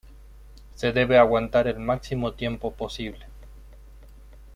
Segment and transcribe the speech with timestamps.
[0.73, 3.27] Se debe aguantar el máximo tiempo posible.